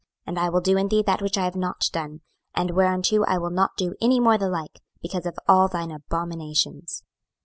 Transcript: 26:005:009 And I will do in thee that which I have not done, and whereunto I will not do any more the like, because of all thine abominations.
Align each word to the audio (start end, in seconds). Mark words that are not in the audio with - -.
26:005:009 0.25 0.25
And 0.29 0.39
I 0.39 0.49
will 0.49 0.61
do 0.61 0.77
in 0.77 0.87
thee 0.87 1.03
that 1.03 1.21
which 1.21 1.37
I 1.37 1.43
have 1.43 1.55
not 1.55 1.85
done, 1.91 2.21
and 2.55 2.71
whereunto 2.71 3.23
I 3.25 3.37
will 3.37 3.51
not 3.51 3.77
do 3.77 3.93
any 4.01 4.19
more 4.19 4.35
the 4.39 4.49
like, 4.49 4.81
because 4.99 5.27
of 5.27 5.37
all 5.47 5.67
thine 5.67 5.91
abominations. 5.91 7.03